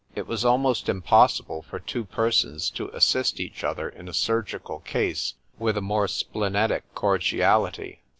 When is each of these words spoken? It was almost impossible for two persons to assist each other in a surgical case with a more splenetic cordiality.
It 0.15 0.25
was 0.25 0.43
almost 0.43 0.89
impossible 0.89 1.61
for 1.61 1.77
two 1.79 2.05
persons 2.05 2.71
to 2.71 2.87
assist 2.87 3.39
each 3.39 3.63
other 3.63 3.87
in 3.87 4.07
a 4.07 4.13
surgical 4.15 4.79
case 4.79 5.35
with 5.59 5.77
a 5.77 5.79
more 5.79 6.07
splenetic 6.07 6.91
cordiality. 6.95 7.99